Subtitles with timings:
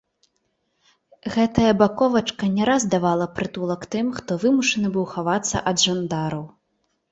[1.35, 6.45] Гэтая баковачка не раз давала прытулак тым, хто вымушаны быў хавацца ад жандараў.